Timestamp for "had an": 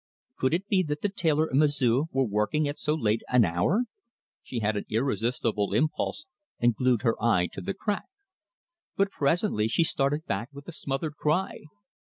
4.61-4.85